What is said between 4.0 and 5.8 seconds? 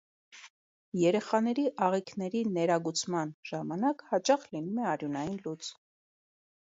հաճախ լինում է արյունային լուծ։